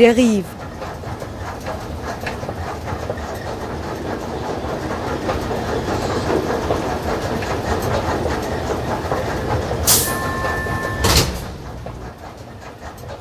[0.00, 0.46] Derive.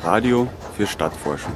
[0.02, 0.48] Radio
[0.78, 1.52] für Stadtforschung.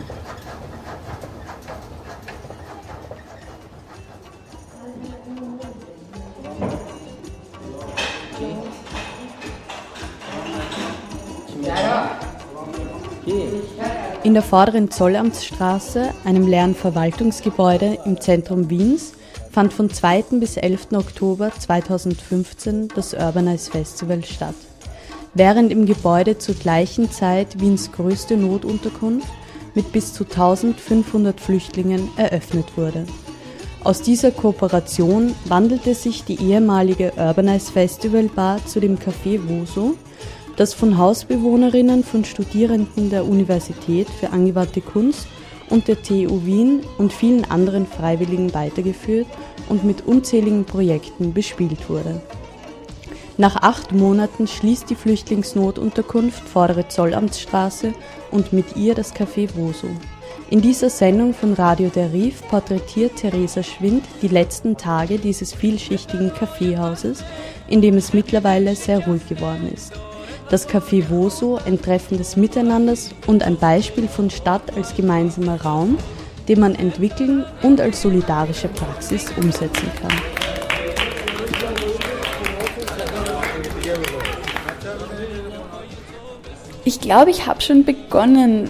[14.33, 19.13] In der vorderen Zollamtsstraße, einem leeren Verwaltungsgebäude im Zentrum Wiens,
[19.51, 20.39] fand von 2.
[20.39, 20.87] bis 11.
[20.93, 24.55] Oktober 2015 das Urbanize Festival statt.
[25.35, 29.27] Während im Gebäude zur gleichen Zeit Wiens größte Notunterkunft
[29.75, 33.05] mit bis zu 1500 Flüchtlingen eröffnet wurde.
[33.83, 39.93] Aus dieser Kooperation wandelte sich die ehemalige Urbanize Festival Bar zu dem Café Voso,
[40.55, 45.27] das von Hausbewohnerinnen von Studierenden der Universität für angewandte Kunst
[45.69, 49.27] und der TU Wien und vielen anderen Freiwilligen weitergeführt
[49.69, 52.21] und mit unzähligen Projekten bespielt wurde.
[53.37, 57.93] Nach acht Monaten schließt die Flüchtlingsnotunterkunft Vordere Zollamtsstraße
[58.29, 59.87] und mit ihr das Café Voso.
[60.51, 66.31] In dieser Sendung von Radio der Rief porträtiert Theresa Schwind die letzten Tage dieses vielschichtigen
[66.31, 67.23] Kaffeehauses,
[67.67, 69.93] in dem es mittlerweile sehr ruhig geworden ist.
[70.53, 75.97] Das Café Voso, ein Treffen des Miteinanders und ein Beispiel von Stadt als gemeinsamer Raum,
[76.47, 80.11] den man entwickeln und als solidarische Praxis umsetzen kann.
[86.85, 88.69] Ich glaube, ich habe schon begonnen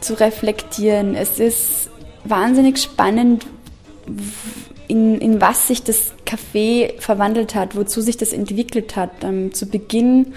[0.00, 1.14] zu reflektieren.
[1.14, 1.88] Es ist
[2.24, 3.46] wahnsinnig spannend,
[4.88, 9.24] in, in was sich das Café verwandelt hat, wozu sich das entwickelt hat.
[9.24, 10.34] Ähm, zu Beginn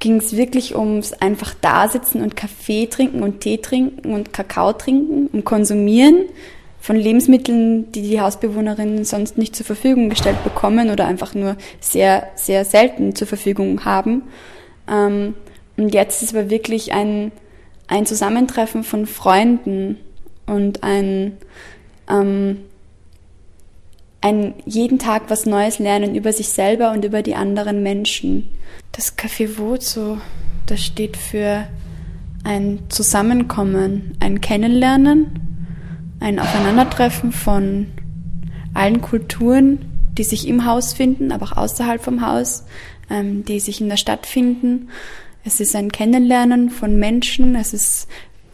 [0.00, 5.28] ging es wirklich ums einfach Dasitzen und Kaffee trinken und Tee trinken und Kakao trinken,
[5.32, 6.24] um Konsumieren
[6.80, 12.28] von Lebensmitteln, die die Hausbewohnerinnen sonst nicht zur Verfügung gestellt bekommen oder einfach nur sehr,
[12.34, 14.22] sehr selten zur Verfügung haben.
[14.90, 15.34] Ähm,
[15.76, 17.32] und jetzt ist aber wirklich ein,
[17.86, 19.98] ein Zusammentreffen von Freunden
[20.46, 21.36] und ein,
[22.08, 22.62] ähm,
[24.20, 28.48] ein jeden Tag was Neues lernen über sich selber und über die anderen Menschen.
[28.92, 30.18] Das Café Wozo,
[30.66, 31.66] das steht für
[32.44, 35.38] ein Zusammenkommen, ein Kennenlernen,
[36.20, 37.86] ein Aufeinandertreffen von
[38.74, 39.86] allen Kulturen,
[40.16, 42.64] die sich im Haus finden, aber auch außerhalb vom Haus,
[43.08, 44.88] ähm, die sich in der Stadt finden.
[45.44, 48.08] Es ist ein Kennenlernen von Menschen, es ist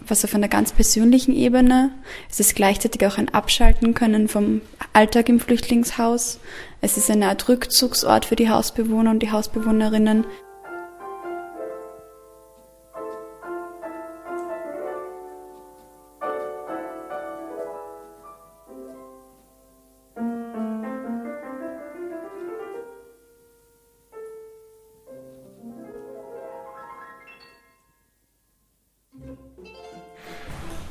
[0.08, 1.90] was auf einer ganz persönlichen Ebene.
[2.30, 4.60] Es ist gleichzeitig auch ein Abschalten können vom
[4.92, 6.40] Alltag im Flüchtlingshaus.
[6.80, 10.24] Es ist eine Art Rückzugsort für die Hausbewohner und die Hausbewohnerinnen.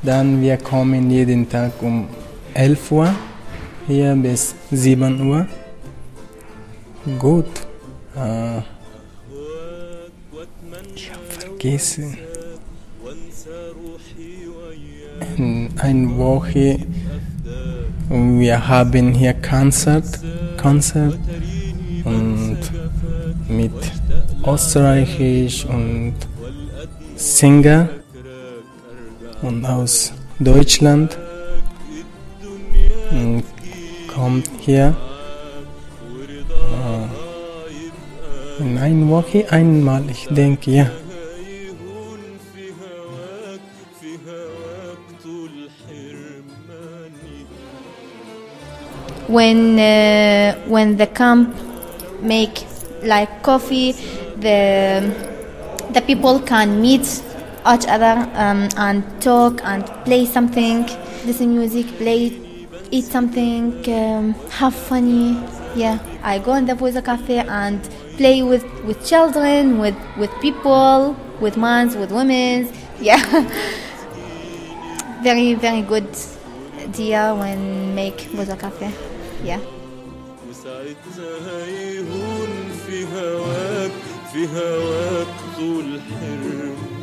[0.05, 2.07] Dann wir kommen jeden Tag um
[2.53, 3.15] 11 Uhr
[3.87, 5.47] hier bis 7 Uhr.
[7.17, 7.45] Gut.
[8.15, 8.59] Äh,
[10.95, 12.17] ich habe vergessen.
[15.37, 16.79] In einer Woche
[18.09, 20.19] wir haben hier Konzert,
[20.61, 21.17] Konzert
[22.03, 22.59] und
[23.49, 23.71] mit
[24.45, 26.13] Österreichisch und
[27.15, 27.89] Singer
[29.41, 31.17] und aus Deutschland
[34.13, 34.95] kommt hier
[38.59, 40.89] äh, in einer Woche einmal, ich denke, ja.
[49.27, 51.55] When uh, when the camp
[52.21, 52.63] make
[53.03, 53.95] like coffee,
[54.39, 55.01] the
[55.93, 57.01] the people can meet
[57.74, 60.84] each other um, and talk and play something,
[61.24, 62.32] listen music, play,
[62.90, 65.38] eat something, um, have funny.
[65.76, 67.82] Yeah, I go in the Voice Cafe and
[68.16, 72.68] play with, with children, with, with people, with mans, with women.
[73.00, 73.22] Yeah,
[75.22, 76.08] very very good
[76.78, 78.90] idea when make Voice Cafe.
[79.44, 79.60] Yeah.
[82.86, 83.92] في هواك
[84.32, 85.26] في هواك
[85.56, 86.00] طول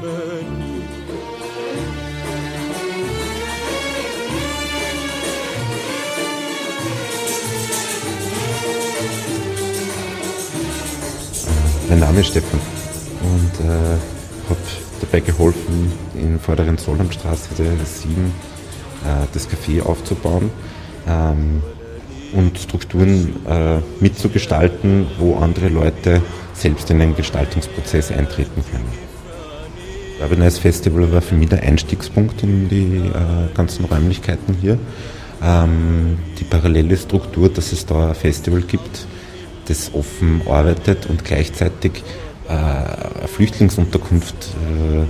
[0.03, 0.11] Mein
[12.01, 12.59] Name ist Stefan
[13.21, 13.69] und äh,
[14.49, 14.59] habe
[15.03, 18.35] dabei geholfen, in vorderen Solheimstraße 7
[19.05, 20.51] äh, das Café aufzubauen
[21.07, 21.63] ähm,
[22.33, 26.21] und Strukturen äh, mitzugestalten, wo andere Leute
[26.55, 29.12] selbst in den Gestaltungsprozess eintreten können.
[30.23, 34.79] Urbanize Festival war für mich der Einstiegspunkt in die äh, ganzen Räumlichkeiten hier.
[35.43, 39.07] Ähm, die parallele Struktur, dass es da ein Festival gibt,
[39.67, 42.05] das offen arbeitet und gleichzeitig
[42.49, 45.07] äh, eine Flüchtlingsunterkunft äh, äh,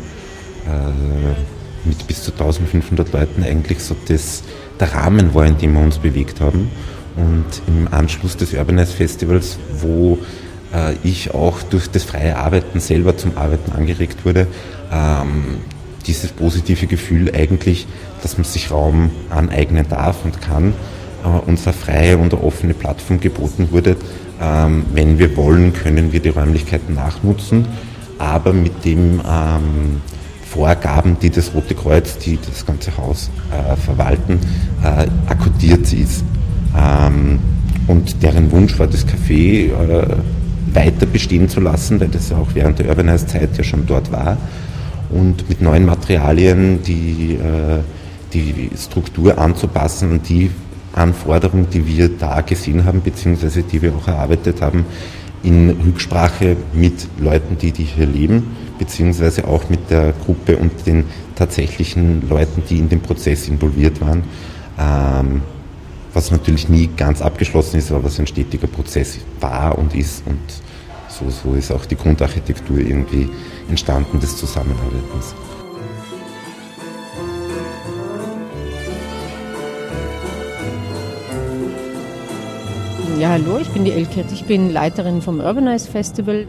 [1.85, 4.43] mit bis zu 1500 Leuten eigentlich so das,
[4.79, 6.71] der Rahmen war, in dem wir uns bewegt haben.
[7.17, 10.19] Und im Anschluss des Urbanize Festivals, wo
[11.03, 14.47] ich auch durch das freie Arbeiten selber zum Arbeiten angeregt wurde,
[14.93, 15.59] ähm,
[16.07, 17.87] dieses positive Gefühl eigentlich,
[18.23, 20.75] dass man sich Raum aneignen darf und kann,
[21.25, 23.97] äh, unsere freie und offene Plattform geboten wurde.
[24.41, 27.67] Ähm, wenn wir wollen, können wir die Räumlichkeiten nachnutzen,
[28.19, 30.01] aber mit dem ähm,
[30.49, 34.39] Vorgaben, die das Rote Kreuz, die das ganze Haus äh, verwalten,
[34.83, 36.25] äh, akkodiert ist.
[37.87, 40.17] Und deren Wunsch war, das Café äh,
[40.75, 44.37] weiter bestehen zu lassen, weil das ja auch während der Urbanize-Zeit ja schon dort war.
[45.11, 47.81] Und mit neuen Materialien die, äh,
[48.33, 50.51] die Struktur anzupassen und die
[50.95, 54.85] Anforderungen, die wir da gesehen haben, beziehungsweise die wir auch erarbeitet haben,
[55.43, 61.05] in Rücksprache mit Leuten, die, die hier leben, beziehungsweise auch mit der Gruppe und den
[61.35, 64.23] tatsächlichen Leuten, die in dem Prozess involviert waren,
[64.79, 65.43] ähm,
[66.15, 70.41] was natürlich nie ganz abgeschlossen ist, aber was ein stetiger Prozess war und ist und
[71.09, 73.29] so, so ist auch die Grundarchitektur irgendwie
[73.69, 75.35] entstanden des Zusammenarbeitens.
[83.19, 86.47] Ja, hallo, ich bin die Elke, ich bin Leiterin vom Urbanize Festival.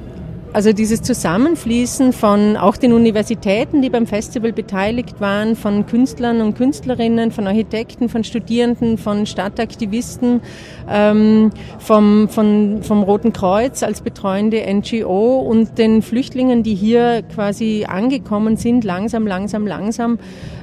[0.53, 6.55] Also dieses Zusammenfließen von auch den Universitäten, die beim Festival beteiligt waren, von Künstlern und
[6.55, 10.41] Künstlerinnen, von Architekten, von Studierenden, von Stadtaktivisten,
[10.87, 17.85] ähm, vom, von, vom Roten Kreuz als betreuende NGO und den Flüchtlingen, die hier quasi
[17.89, 20.19] angekommen sind, langsam, langsam, langsam,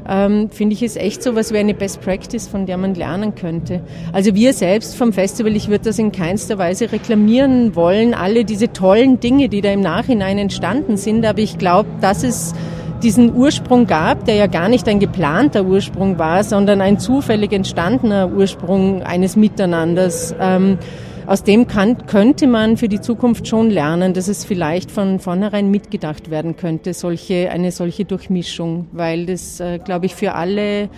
[0.08, 3.34] ähm, finde ich es echt so was wie eine Best Practice, von der man lernen
[3.34, 3.81] könnte.
[4.12, 8.72] Also wir selbst vom Festival, ich würde das in keinster Weise reklamieren wollen, alle diese
[8.72, 12.55] tollen Dinge, die da im Nachhinein entstanden sind, aber ich glaube, dass es
[13.03, 18.31] diesen Ursprung gab, der ja gar nicht ein geplanter Ursprung war, sondern ein zufällig entstandener
[18.31, 20.35] Ursprung eines Miteinanders.
[20.38, 20.79] Ähm,
[21.27, 25.71] aus dem kann, könnte man für die Zukunft schon lernen, dass es vielleicht von vornherein
[25.71, 30.88] mitgedacht werden könnte, solche, eine solche Durchmischung, weil das, äh, glaube ich, für alle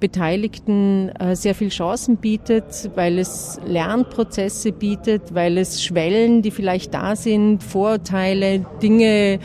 [0.00, 6.94] Beteiligten äh, sehr viel Chancen bietet, weil es Lernprozesse bietet, weil es Schwellen, die vielleicht
[6.94, 9.38] da sind, Vorurteile, Dinge,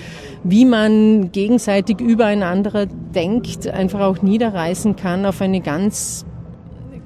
[0.44, 6.26] wie man gegenseitig übereinander denkt, einfach auch niederreißen kann auf eine ganz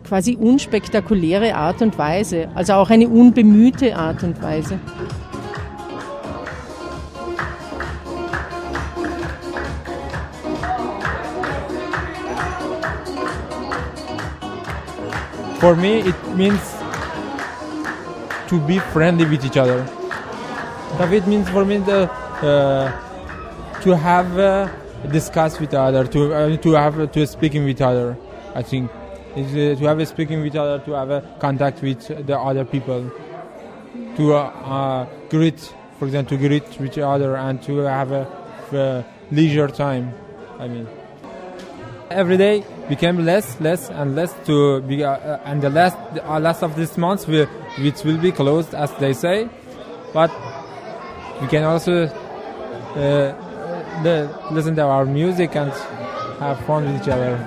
[0.08, 4.80] quasi unspektakuläre Art und Weise, also auch eine unbemühte Art und Weise.
[15.60, 16.62] For me, it means
[18.48, 19.88] to be friendly with each other.
[21.00, 24.70] It means for me the, uh, to have uh,
[25.12, 28.16] discuss with other, to uh, to have to speaking with other.
[28.54, 28.92] I think
[29.36, 32.64] is uh, to have a speaking with other, to have a contact with the other
[32.64, 33.12] people,
[34.16, 35.60] to uh, uh, greet,
[35.98, 38.28] for example, to greet each other and to have a,
[38.74, 40.14] a leisure time.
[40.60, 40.88] I mean,
[42.10, 46.40] every day became less, less, and less to be, uh, uh, and the last, uh,
[46.40, 47.46] last of this month, will,
[47.80, 49.50] which will be closed, as they say,
[50.14, 50.32] but
[51.42, 53.34] we can also uh,
[54.52, 55.72] listen to our music and
[56.40, 57.38] have fun with each other.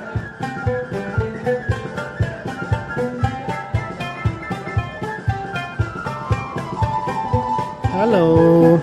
[7.93, 8.79] Hello,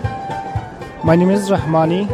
[1.03, 2.07] my name is Rahmani.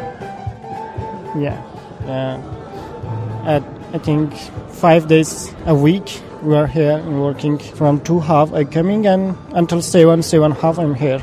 [1.35, 1.59] Yeah,
[2.07, 4.33] uh, at I think
[4.81, 9.83] five days a week we are here working from two half I coming and until
[9.83, 11.21] seven seven half I'm here.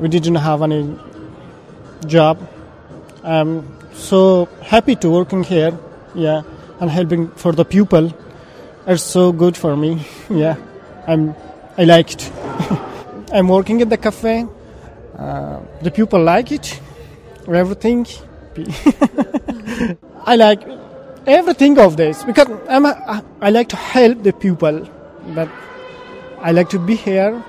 [0.00, 0.98] We didn't have any
[2.06, 2.48] job.
[3.22, 5.78] I'm so happy to working here.
[6.14, 6.42] Yeah,
[6.80, 8.10] and helping for the people.
[8.86, 10.06] It's so good for me.
[10.30, 10.56] Yeah,
[11.06, 11.34] I'm
[11.76, 12.32] I like it.
[13.34, 14.46] I'm working at the cafe.
[15.18, 16.80] Uh, the people like it,
[17.46, 18.06] everything.
[20.24, 20.81] I like
[21.26, 24.88] everything of this because I'm a, I like to help the people,
[25.34, 25.48] but
[26.40, 27.42] I like to be here,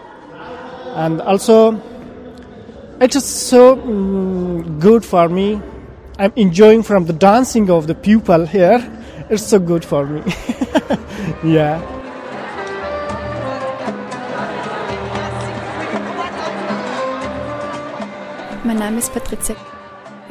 [0.96, 1.82] and also
[3.02, 5.62] it's so mm, good for me.
[6.20, 8.80] I'm enjoying from the dancing of the people here.
[9.30, 10.22] It's so good for me.
[11.44, 11.82] yeah.
[18.64, 19.56] Mein Name ist Patricia.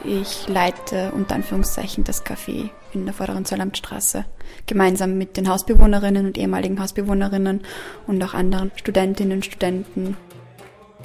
[0.04, 4.24] Ich leite unter Anführungszeichen das Café in der vorderen Zollamtstraße,
[4.66, 7.60] gemeinsam mit den Hausbewohnerinnen und ehemaligen Hausbewohnerinnen
[8.08, 10.16] und auch anderen Studentinnen und Studenten.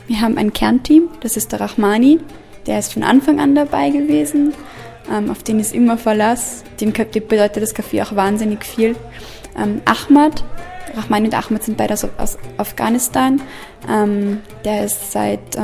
[0.08, 2.20] Wir haben ein Kernteam, das ist der Rahmani,
[2.66, 4.54] der ist von Anfang an dabei gewesen,
[5.12, 8.96] ähm, auf den ist immer Verlass, dem bedeutet das Café auch wahnsinnig viel.
[9.56, 10.44] Ähm, Ahmad,
[10.96, 13.42] Rahmani und Ahmad sind beide aus, Afghanistan,
[13.88, 15.56] ähm, der ist seit,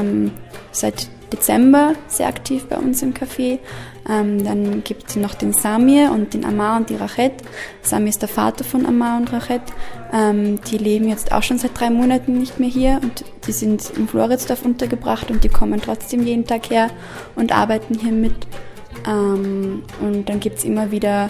[0.72, 3.60] seit Dezember sehr aktiv bei uns im Café.
[4.10, 7.34] Ähm, dann gibt es noch den Samir und den Amar und die Rachet.
[7.82, 9.62] Samir ist der Vater von Amar und Rachet.
[10.14, 13.92] Ähm, die leben jetzt auch schon seit drei Monaten nicht mehr hier und die sind
[13.96, 16.90] im Floridsdorf untergebracht und die kommen trotzdem jeden Tag her
[17.36, 18.48] und arbeiten hier mit.
[19.08, 21.30] Ähm, und dann gibt es immer wieder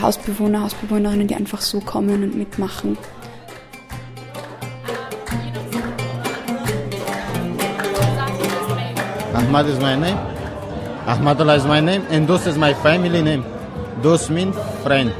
[0.00, 2.96] Hausbewohner, Hausbewohnerinnen, die einfach so kommen und mitmachen.
[9.46, 10.16] Ahmad is my name.
[11.06, 13.44] Ahmadullah is my name, and Dos is my family name.
[14.02, 15.14] Dos means friend.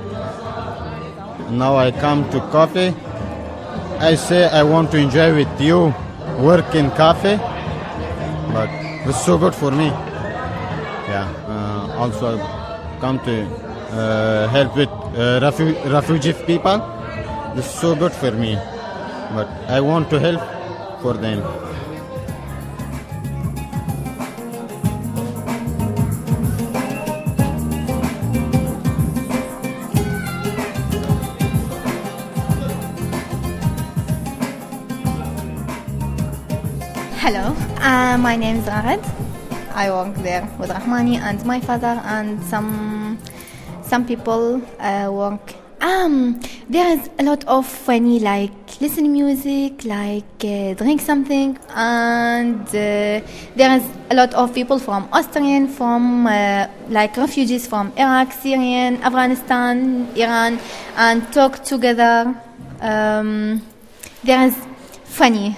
[1.51, 2.93] Now I come to coffee.
[4.01, 5.95] I say I want to enjoy with you,
[6.41, 7.37] work in cafe,
[8.57, 8.69] but
[9.07, 9.87] it's so good for me.
[11.07, 11.31] Yeah.
[11.47, 12.37] Uh, also
[12.99, 16.83] come to uh, help with uh, refu- refugee people.
[17.55, 18.57] It's so good for me,
[19.37, 20.43] but I want to help
[21.01, 21.47] for them.
[37.27, 39.05] Hello, uh, my name is Arad.
[39.75, 43.19] I work there with Rahmani and my father and some
[43.83, 45.53] some people uh, work.
[45.81, 46.41] Um,
[46.71, 53.27] there is a lot of funny like listen music, like uh, drink something, and uh,
[53.59, 59.03] there is a lot of people from Austrian, from uh, like refugees from Iraq, Syrian,
[59.03, 60.61] Afghanistan, Iran,
[60.97, 62.41] and talk together.
[62.81, 63.63] Um,
[64.23, 64.55] there is
[65.03, 65.57] funny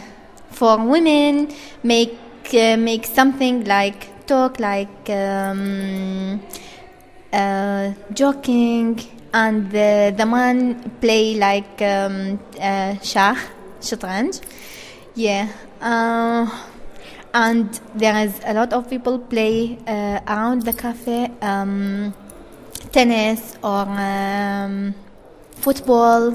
[0.59, 1.49] for women
[1.83, 2.19] make
[2.55, 6.41] uh, make something like talk like um,
[7.33, 8.99] uh, joking
[9.33, 13.37] and the, the man play like um, uh, shah
[13.81, 14.43] shatranj.
[15.15, 15.49] Yeah
[15.81, 16.47] uh,
[17.35, 22.13] and there is a lot of people play uh, around the cafe um,
[22.91, 24.95] tennis or um,
[25.57, 26.35] football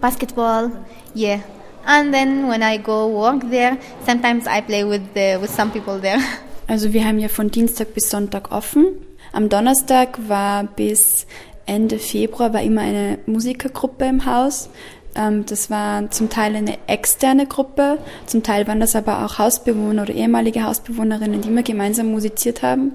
[0.00, 0.70] basketball.
[1.14, 1.42] Yeah
[1.86, 6.00] and then when I go work there, sometimes I play with the, with some people
[6.00, 6.20] there.
[6.68, 8.86] Also wir haben ja von Dienstag bis Sonntag offen.
[9.32, 11.28] Am Donnerstag war bis
[11.64, 14.68] Ende Februar war immer eine Musikergruppe im Haus.
[15.14, 20.02] Ähm, das war zum Teil eine externe Gruppe, zum Teil waren das aber auch Hausbewohner
[20.02, 22.92] oder ehemalige Hausbewohnerinnen, die immer gemeinsam musiziert haben.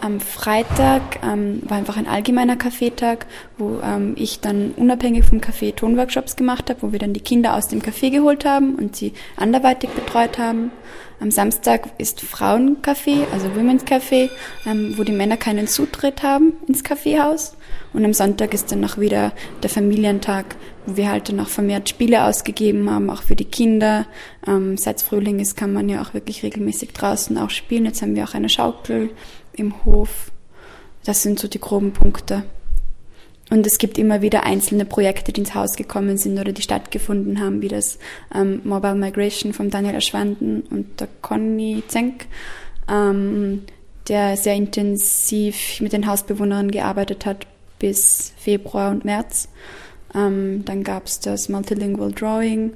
[0.00, 3.26] Am Freitag ähm, war einfach ein allgemeiner Kaffeetag,
[3.56, 7.54] wo ähm, ich dann unabhängig vom Café Tonworkshops gemacht habe, wo wir dann die Kinder
[7.54, 10.70] aus dem Café geholt haben und sie anderweitig betreut haben.
[11.20, 14.30] Am Samstag ist Frauencafé, also Women's Café,
[14.64, 17.56] ähm, wo die Männer keinen Zutritt haben ins Kaffeehaus.
[17.92, 20.54] Und am Sonntag ist dann noch wieder der Familientag,
[20.86, 24.06] wo wir halt dann auch vermehrt Spiele ausgegeben haben, auch für die Kinder.
[24.46, 27.86] Ähm, seit Frühling ist, kann man ja auch wirklich regelmäßig draußen auch spielen.
[27.86, 29.10] Jetzt haben wir auch eine Schaukel
[29.58, 30.30] im Hof.
[31.04, 32.44] Das sind so die groben Punkte.
[33.50, 37.40] Und es gibt immer wieder einzelne Projekte, die ins Haus gekommen sind oder die stattgefunden
[37.40, 37.98] haben, wie das
[38.34, 42.26] ähm, Mobile Migration von Daniel Aschwanden und der Conny Zenk,
[42.90, 43.62] ähm,
[44.08, 47.46] der sehr intensiv mit den Hausbewohnern gearbeitet hat
[47.78, 49.48] bis Februar und März.
[50.14, 52.74] Ähm, dann gab es das Multilingual Drawing.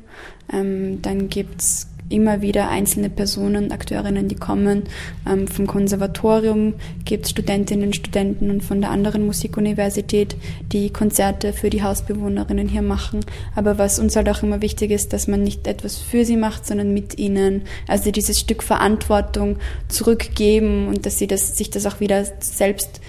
[0.53, 4.85] Ähm, dann gibt's immer wieder einzelne Personen, Akteurinnen, die kommen.
[5.28, 10.37] Ähm, vom Konservatorium gibt es Studentinnen und Studenten und von der anderen Musikuniversität,
[10.73, 13.21] die Konzerte für die Hausbewohnerinnen hier machen.
[13.54, 16.66] Aber was uns halt auch immer wichtig ist, dass man nicht etwas für sie macht,
[16.66, 17.62] sondern mit ihnen.
[17.88, 19.56] Also dieses Stück Verantwortung
[19.88, 23.00] zurückgeben und dass sie das, sich das auch wieder selbst,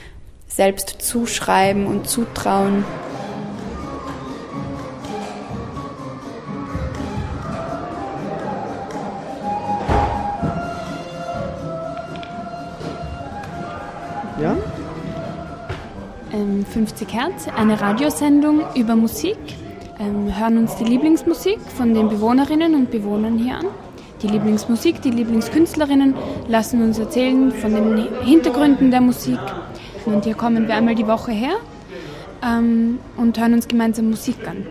[0.47, 2.83] selbst zuschreiben und zutrauen.
[16.73, 19.37] 50 Hertz, eine Radiosendung über Musik.
[19.99, 23.67] Ähm, hören uns die Lieblingsmusik von den Bewohnerinnen und Bewohnern hier an.
[24.23, 26.15] Die Lieblingsmusik, die Lieblingskünstlerinnen
[26.47, 29.37] lassen uns erzählen von den Hintergründen der Musik.
[30.05, 31.57] Und hier kommen wir einmal die Woche her
[32.43, 34.65] ähm, und hören uns gemeinsam Musik an.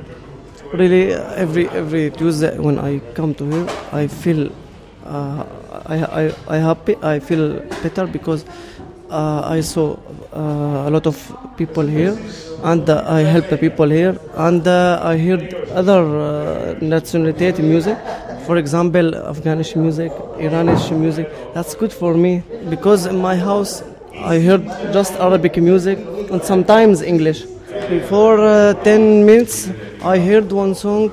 [0.72, 4.50] Really, every every Tuesday when I come to here, I feel
[5.06, 5.44] uh,
[5.88, 6.96] I, I I happy.
[7.02, 8.44] I feel better because
[9.12, 9.96] uh, I saw
[10.32, 11.16] uh, a lot of
[11.56, 12.16] people here,
[12.64, 17.98] and uh, I help the people here, and uh, I heard other uh, nationality music.
[18.46, 21.30] For example, Afghanish music, Iranish music.
[21.54, 23.82] That's good for me because in my house
[24.18, 25.98] I heard just Arabic music
[26.30, 27.44] and sometimes English.
[27.88, 29.68] Before uh, 10 minutes,
[30.02, 31.12] I heard one song,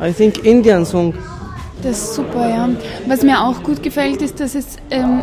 [0.00, 1.14] I think Indian song.
[1.84, 2.68] Ist super, ja.
[3.06, 5.20] Was mir auch gut gefällt, ist, dass es, ähm,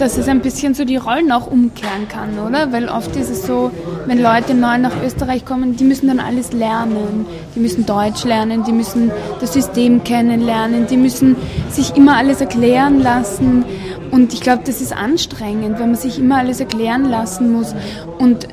[0.00, 2.72] dass es ein bisschen so die Rollen auch umkehren kann, oder?
[2.72, 3.70] Weil oft ist es so,
[4.06, 7.26] wenn Leute neu nach Österreich kommen, die müssen dann alles lernen.
[7.54, 11.36] Die müssen Deutsch lernen, die müssen das System kennenlernen, die müssen
[11.70, 13.64] sich immer alles erklären lassen.
[14.10, 17.74] Und ich glaube, das ist anstrengend, wenn man sich immer alles erklären lassen muss.
[18.18, 18.48] Und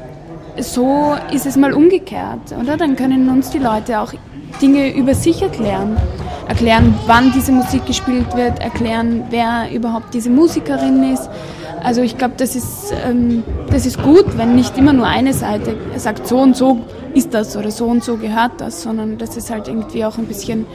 [0.59, 2.77] so ist es mal umgekehrt, oder?
[2.77, 4.13] Dann können uns die Leute auch
[4.61, 5.97] Dinge über sich erklären.
[6.47, 11.29] Erklären, wann diese Musik gespielt wird, erklären, wer überhaupt diese Musikerin ist.
[11.83, 15.75] Also ich glaube, das, ist, ähm, das ist gut, wenn nicht immer nur eine Seite
[15.97, 19.49] sagt, so und so ist das oder so und so gehört das, sondern dass es
[19.49, 20.65] halt irgendwie auch ein bisschen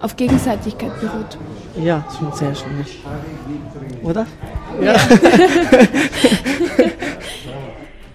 [0.00, 1.38] auf Gegenseitigkeit beruht.
[1.82, 2.84] Ja, schon sehr schön.
[4.02, 4.26] Oder?
[4.80, 4.94] Ja.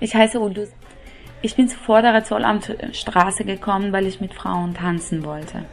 [0.06, 0.70] Ich heiße Udus.
[1.42, 5.66] Ich bin zur Vorderer Zollamtstraße gekommen, weil ich mit Frauen tanzen wollte.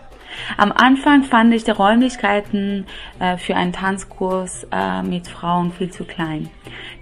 [0.56, 2.86] Am Anfang fand ich die Räumlichkeiten
[3.18, 6.50] äh, für einen Tanzkurs äh, mit Frauen viel zu klein.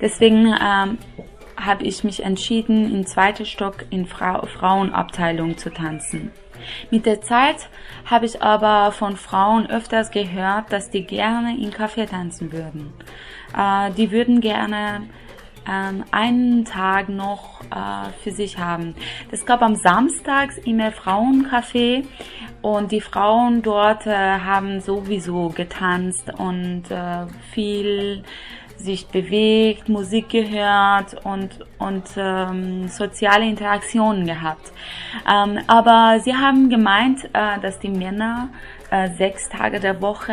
[0.01, 0.99] Deswegen ähm,
[1.57, 6.31] habe ich mich entschieden, im zweiten Stock in Fra Frauenabteilung zu tanzen.
[6.91, 7.69] Mit der Zeit
[8.05, 12.93] habe ich aber von Frauen öfters gehört, dass die gerne in Café tanzen würden.
[13.57, 15.03] Äh, die würden gerne
[15.69, 18.95] ähm, einen Tag noch äh, für sich haben.
[19.31, 22.05] Das gab am Samstags immer Frauencafé
[22.63, 28.23] und die Frauen dort äh, haben sowieso getanzt und äh, viel
[28.77, 34.73] sich bewegt, Musik gehört und, und ähm, soziale Interaktionen gehabt.
[35.31, 38.49] Ähm, aber sie haben gemeint, äh, dass die Männer
[38.91, 40.33] äh, sechs Tage der Woche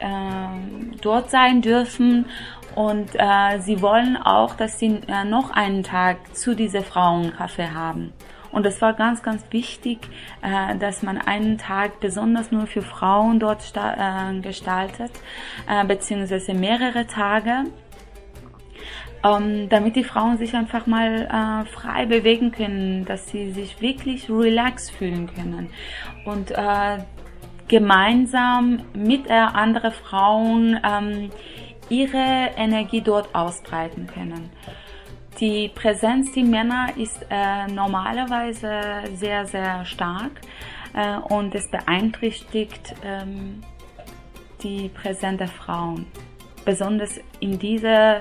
[0.00, 2.26] äh, dort sein dürfen
[2.74, 8.12] und äh, sie wollen auch, dass sie äh, noch einen Tag zu dieser Frauencafé haben.
[8.54, 9.98] Und es war ganz, ganz wichtig,
[10.40, 15.10] äh, dass man einen Tag besonders nur für Frauen dort äh, gestaltet,
[15.68, 17.64] äh, beziehungsweise mehrere Tage.
[19.24, 24.30] Ähm, damit die Frauen sich einfach mal äh, frei bewegen können, dass sie sich wirklich
[24.30, 25.70] relaxed fühlen können
[26.26, 26.98] und äh,
[27.66, 31.30] gemeinsam mit äh, anderen Frauen ähm,
[31.88, 34.50] ihre Energie dort ausbreiten können.
[35.40, 40.40] Die Präsenz der Männer ist äh, normalerweise sehr, sehr stark
[40.94, 43.60] äh, und es beeinträchtigt ähm,
[44.62, 46.06] die Präsenz der Frauen,
[46.64, 48.20] besonders in dieser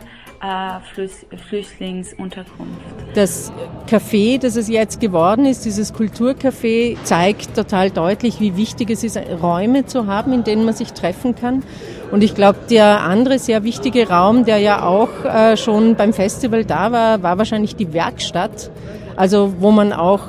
[1.50, 2.74] Flüchtlingsunterkunft.
[3.14, 3.54] Das
[3.90, 9.18] Café, das es jetzt geworden ist, dieses Kulturcafé, zeigt total deutlich, wie wichtig es ist,
[9.42, 11.64] Räume zu haben, in denen man sich treffen kann.
[12.12, 16.66] Und ich glaube, der andere sehr wichtige Raum, der ja auch äh, schon beim Festival
[16.66, 18.70] da war, war wahrscheinlich die Werkstatt.
[19.16, 20.22] Also wo man auch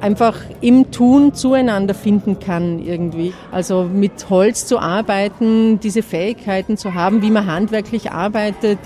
[0.00, 3.32] einfach im Tun zueinander finden kann irgendwie.
[3.50, 8.78] Also mit Holz zu arbeiten, diese Fähigkeiten zu haben, wie man handwerklich arbeitet,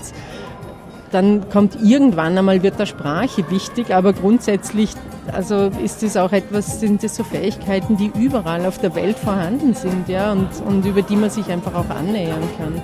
[1.11, 4.95] dann kommt irgendwann einmal wird der Sprache wichtig, aber grundsätzlich
[5.31, 9.73] also ist es auch etwas, sind es so Fähigkeiten, die überall auf der Welt vorhanden
[9.73, 12.81] sind, ja, und, und über die man sich einfach auch annähern kann.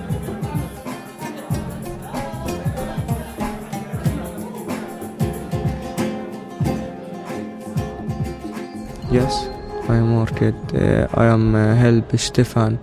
[9.10, 9.48] Yes,
[9.88, 10.54] I am working.
[10.74, 12.78] Uh, I am uh, help Stefan,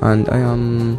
[0.00, 0.98] and I am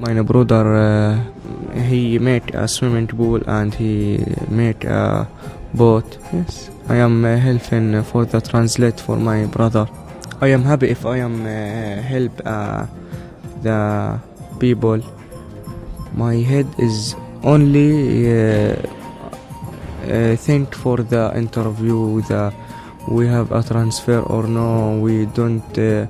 [0.00, 1.22] my brother.
[1.24, 1.31] Uh,
[1.74, 5.28] he made a swimming pool and he made a
[5.74, 6.18] boat.
[6.32, 9.88] Yes, I am uh, helping for the translate for my brother.
[10.40, 12.86] I am happy if I am uh, help uh,
[13.62, 14.20] the
[14.58, 15.00] people.
[16.14, 18.76] My head is only uh,
[20.36, 22.52] think for the interview the
[23.08, 26.06] we have a transfer or no we don't uh,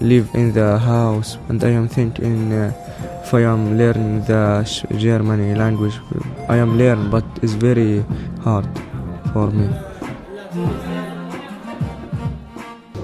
[0.00, 2.87] live in the house and I am thinking uh,
[3.28, 4.64] if I am learning the
[4.96, 6.00] Germany language
[6.48, 8.02] I am learn but it's very
[8.42, 8.66] hard
[9.32, 9.68] for me.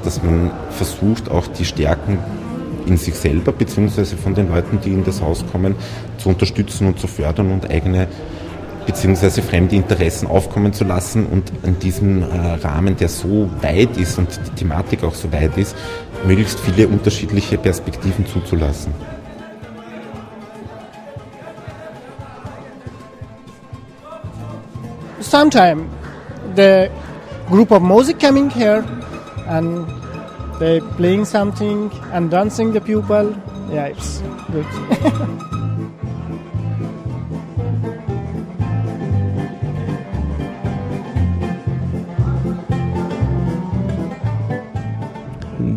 [0.03, 2.19] Dass man versucht auch die Stärken
[2.87, 5.75] in sich selber beziehungsweise von den Leuten, die in das Haus kommen,
[6.17, 8.09] zu unterstützen und zu fördern und eigene
[8.87, 12.27] beziehungsweise fremde Interessen aufkommen zu lassen und in diesem äh,
[12.63, 15.77] Rahmen, der so weit ist und die Thematik auch so weit ist,
[16.27, 18.93] möglichst viele unterschiedliche Perspektiven zuzulassen.
[25.25, 25.91] Sometime
[26.55, 26.91] the
[27.49, 28.85] group of music coming here
[29.47, 29.87] and
[30.61, 33.35] they playing something and dancing the people.
[33.71, 34.21] Yeah, it's
[34.53, 35.51] good.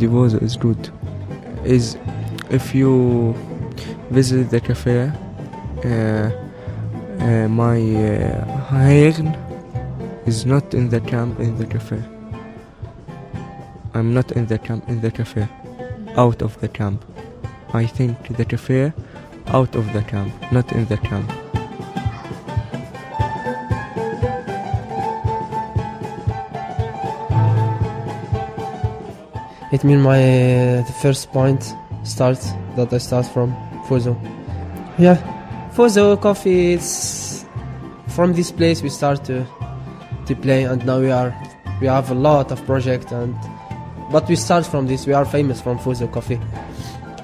[0.06, 0.90] weather is good.
[1.64, 1.98] Is
[2.50, 3.34] if you
[4.10, 5.12] visit the cafe,
[5.84, 6.32] uh,
[7.20, 9.14] uh, my uh, hair
[10.26, 12.04] is not in the camp in the cafe.
[13.94, 15.48] I'm not in the camp in the cafe,
[16.18, 17.06] out of the camp.
[17.74, 18.92] I think the cafe
[19.48, 21.32] out of the camp, not in the camp.
[29.72, 33.56] It means my uh, the first point starts that I start from
[33.88, 34.16] Fozo.
[34.98, 35.18] Yeah,
[35.74, 36.74] Fozo coffee.
[36.74, 37.27] It's
[38.18, 39.46] from this place we start to
[40.26, 41.30] to play, and now we are
[41.80, 43.36] we have a lot of project and
[44.12, 45.06] but we start from this.
[45.06, 46.40] We are famous from Fozo coffee.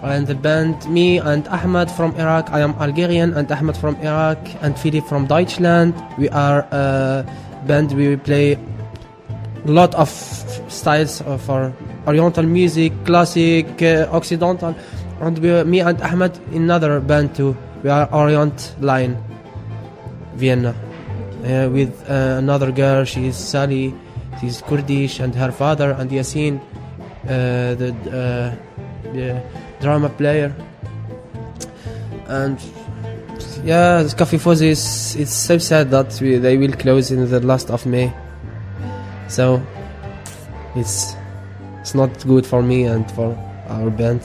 [0.04, 2.52] And the band, me and Ahmed from Iraq.
[2.52, 5.96] I am Algerian and Ahmed from Iraq and Philip from Deutschland.
[6.20, 7.26] We are a
[7.66, 7.94] band.
[7.94, 8.54] We play
[9.66, 10.10] a lot of
[10.68, 11.74] styles of our
[12.06, 14.76] Oriental music, classic, uh, Occidental,
[15.22, 17.58] and we, me and Ahmed another band too.
[17.82, 19.18] We are Orient Line,
[20.36, 23.06] Vienna, uh, with uh, another girl.
[23.06, 23.94] She is Sally.
[24.42, 29.44] She's Kurdish, and her father and Yasin, uh, the uh, the
[29.80, 30.54] drama player.
[32.28, 32.60] And
[33.64, 37.70] yeah, Cafe Fuzzy is it's so sad that we, they will close in the last
[37.70, 38.12] of May.
[39.28, 39.62] So
[40.76, 41.16] it's
[41.82, 44.22] it's not good for me and for our band,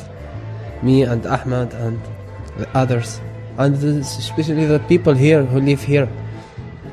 [0.82, 2.00] me and Ahmed and
[2.56, 3.20] the others,
[3.58, 6.08] and especially the people here who live here.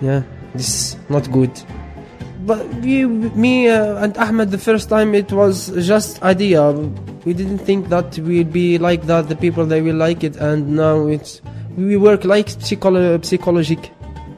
[0.01, 0.23] Yeah,
[0.54, 1.51] this is not good.
[2.45, 6.71] But we, me uh, and Ahmed, the first time it was just idea.
[7.25, 9.30] We didn't think that we'd be like that.
[9.30, 11.41] The people they will like it, and now it's
[11.78, 13.91] we work like psycholo- psychologic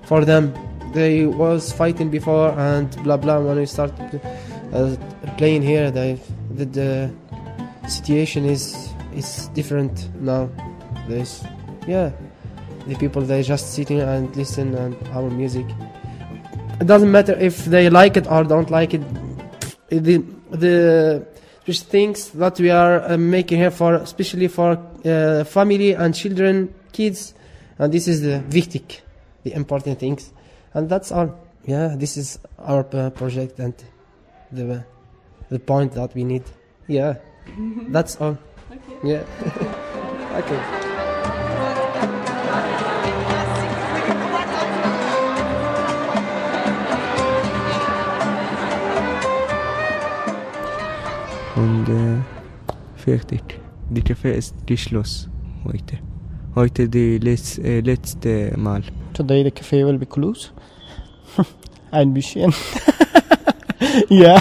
[0.03, 0.53] for them.
[0.93, 3.39] They was fighting before and blah blah.
[3.39, 3.91] When we start
[4.73, 4.95] uh,
[5.37, 6.19] playing here, they,
[6.51, 7.11] the, the
[7.89, 10.49] situation is is different now.
[11.09, 11.43] There's
[11.87, 12.11] yeah,
[12.85, 15.65] the people they just sitting and listen and our music.
[16.79, 19.01] It doesn't matter if they like it or don't like it.
[19.89, 21.25] The the
[21.65, 26.73] just things that we are uh, making here for, especially for uh, family and children,
[26.91, 27.33] kids,
[27.79, 29.01] and this is the wichtig,
[29.43, 30.31] the important things,
[30.73, 31.37] and that's all.
[31.65, 33.73] Yeah, this is our uh, project and
[34.51, 34.85] the
[35.49, 36.43] the point that we need.
[36.87, 37.15] Yeah,
[37.89, 38.37] that's all.
[39.03, 39.23] Yeah.
[40.35, 40.86] okay.
[51.57, 52.21] Und äh,
[52.95, 53.59] fertig.
[53.89, 55.31] Die Kaffee ist geschlossen
[55.65, 55.97] heute.
[56.53, 58.83] Heute die letz, äh, letzte Mal.
[59.13, 60.53] Today the cafe will be closed.
[61.91, 62.53] Ein bisschen.
[64.11, 64.39] yeah,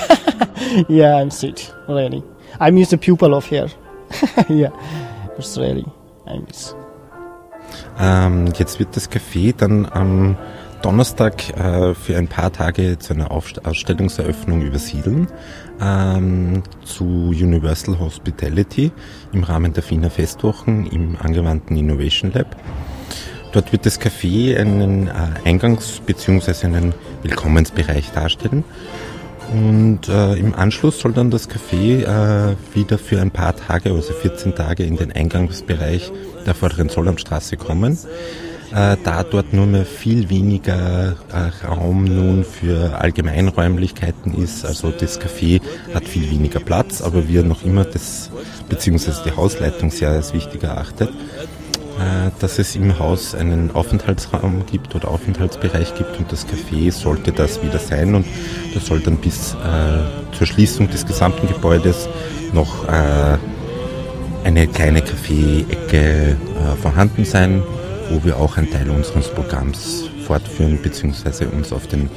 [0.91, 2.23] yeah, I'm sick really.
[2.61, 3.71] I miss the people of here.
[4.51, 4.73] yeah,
[5.39, 5.87] it's really
[6.27, 6.75] I miss.
[7.99, 10.37] Ähm, jetzt wird das Café dann am
[10.87, 15.27] Donnerstag äh, für ein paar Tage zu einer Aufst Ausstellungseröffnung übersiedeln
[15.81, 18.93] ähm, zu Universal Hospitality
[19.33, 22.55] im Rahmen der Wiener Festwochen im angewandten Innovation Lab.
[23.51, 25.13] Dort wird das Café einen äh,
[25.45, 26.67] Eingangs- bzw.
[26.67, 26.95] einen
[27.25, 28.63] Willkommensbereich darstellen.
[29.53, 34.13] Und äh, im Anschluss soll dann das Café äh, wieder für ein paar Tage, also
[34.13, 36.13] 14 Tage, in den Eingangsbereich
[36.47, 37.99] der vorderen Zollamtstraße kommen.
[38.75, 44.65] Äh, da dort nur mehr viel weniger äh, Raum nun für Allgemeinräumlichkeiten ist.
[44.65, 45.61] Also das Café
[45.95, 48.31] hat viel weniger Platz, aber wir noch immer das,
[48.69, 54.95] beziehungsweise die Hausleitung sehr als wichtig erachtet, äh, dass es im Haus einen Aufenthaltsraum gibt
[54.97, 58.27] oder Aufenthaltsbereich gibt und das Café sollte das wieder sein und
[58.75, 62.09] das soll dann bis äh, zur Schließung des gesamten Gebäudes
[62.53, 63.39] noch äh,
[64.45, 66.37] eine kleine Kaffee-Ecke äh,
[66.83, 67.63] vorhanden sein,
[68.10, 71.46] wo wir auch einen Teil unseres Programms fortführen bzw.
[71.46, 72.10] uns auf den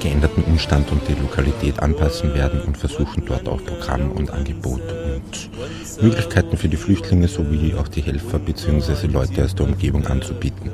[0.00, 6.02] geänderten Umstand und die Lokalität anpassen werden und versuchen dort auch Programm und Angebot und
[6.02, 9.06] Möglichkeiten für die Flüchtlinge sowie auch die Helfer bzw.
[9.06, 10.70] Leute aus der Umgebung anzubieten.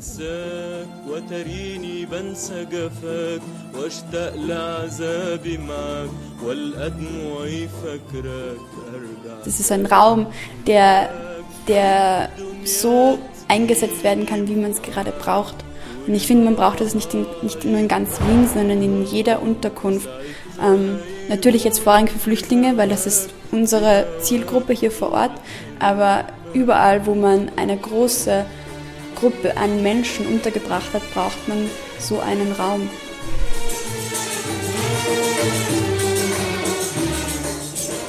[0.00, 3.40] أنساك وتريني بنسى جفاك
[3.74, 6.10] واشتاق لعذابي معك
[6.42, 8.58] والقى دموعي فاكراك
[8.94, 10.26] أرجع Das ist ein Raum,
[10.66, 11.10] der,
[11.67, 12.29] der
[12.63, 15.55] so eingesetzt werden kann, wie man es gerade braucht.
[16.07, 19.41] Und ich finde, man braucht das nicht, nicht nur in ganz Wien, sondern in jeder
[19.41, 20.09] Unterkunft.
[20.63, 20.99] Ähm,
[21.29, 25.31] natürlich jetzt vorrangig für Flüchtlinge, weil das ist unsere Zielgruppe hier vor Ort,
[25.79, 28.45] aber überall, wo man eine große
[29.15, 32.89] Gruppe an Menschen untergebracht hat, braucht man so einen Raum.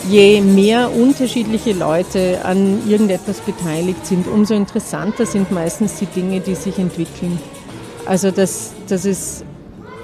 [0.08, 6.54] Je mehr unterschiedliche Leute an irgendetwas beteiligt sind, umso interessanter sind meistens die Dinge, die
[6.54, 7.38] sich entwickeln.
[8.04, 9.44] Also dass, dass es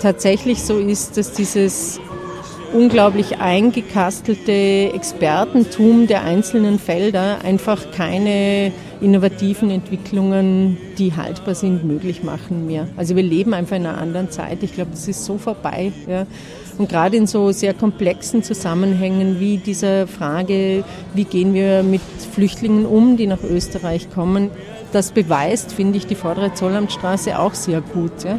[0.01, 2.01] tatsächlich so ist, dass dieses
[2.73, 12.67] unglaublich eingekastelte Expertentum der einzelnen Felder einfach keine innovativen Entwicklungen, die haltbar sind, möglich machen
[12.67, 12.89] mehr.
[12.97, 14.63] Also wir leben einfach in einer anderen Zeit.
[14.63, 15.93] Ich glaube, das ist so vorbei.
[16.09, 16.27] Ja.
[16.79, 22.01] Und gerade in so sehr komplexen Zusammenhängen wie dieser Frage, wie gehen wir mit
[22.33, 24.51] Flüchtlingen um, die nach Österreich kommen,
[24.93, 28.25] das beweist, finde ich, die vordere Zollamtstraße auch sehr gut.
[28.25, 28.39] Ja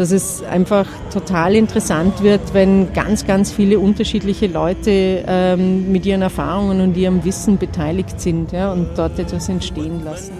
[0.00, 6.22] dass es einfach total interessant wird, wenn ganz, ganz viele unterschiedliche Leute ähm, mit ihren
[6.22, 10.32] Erfahrungen und ihrem Wissen beteiligt sind ja, und dort etwas entstehen lassen.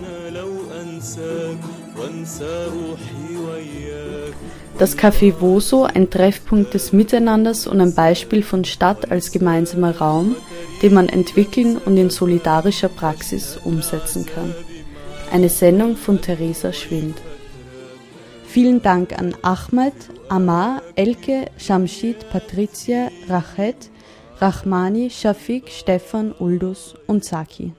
[4.81, 10.37] Das Café Voso, ein Treffpunkt des Miteinanders und ein Beispiel von Stadt als gemeinsamer Raum,
[10.81, 14.55] den man entwickeln und in solidarischer Praxis umsetzen kann.
[15.31, 17.19] Eine Sendung von Theresa Schwind.
[18.47, 19.93] Vielen Dank an Ahmed,
[20.31, 23.91] Amar, Elke, Shamshid, Patricia, Rachet,
[24.41, 27.75] Rahmani, Shafiq, Stefan, Uldus und Saki.